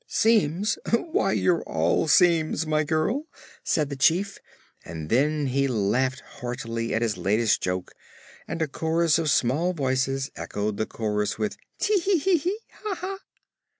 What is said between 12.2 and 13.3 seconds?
hee! ha, ha!"